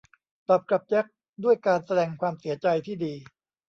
[0.47, 1.05] ตอบกลับแจ็ค
[1.43, 3.13] ด้วยการแสดงความเสียใจที่ดี